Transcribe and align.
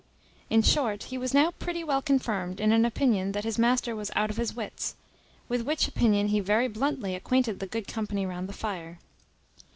In 0.49 0.63
short, 0.63 1.03
he 1.03 1.17
was 1.19 1.31
now 1.31 1.51
pretty 1.51 1.83
well 1.83 2.01
confirmed 2.01 2.59
in 2.59 2.71
an 2.71 2.85
opinion 2.85 3.33
that 3.33 3.43
his 3.43 3.59
master 3.59 3.95
was 3.95 4.09
out 4.15 4.31
of 4.31 4.37
his 4.37 4.55
wits, 4.55 4.95
with 5.47 5.61
which 5.61 5.87
opinion 5.87 6.29
he 6.29 6.39
very 6.39 6.67
bluntly 6.67 7.13
acquainted 7.13 7.59
the 7.59 7.67
good 7.67 7.87
company 7.87 8.25
round 8.25 8.49
the 8.49 8.53
fire. 8.53 8.97